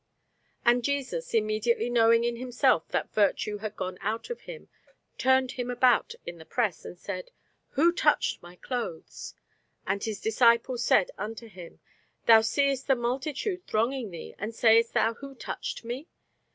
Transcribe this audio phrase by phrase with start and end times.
[0.65, 4.67] And Jesus, immediately knowing in himself that virtue had gone out of him,
[5.19, 7.29] turned him about in the press, and said,
[7.73, 9.35] Who touched my clothes?
[9.85, 11.81] And his disciples said unto him,
[12.25, 16.07] Thou seest the multitude thronging thee, and sayest thou, Who touched me?